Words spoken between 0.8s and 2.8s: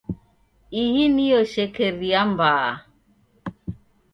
Ihi nio shekeria mbaa.